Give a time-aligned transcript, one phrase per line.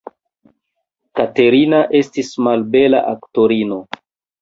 [1.19, 3.83] Katerina estis malbela aktorino.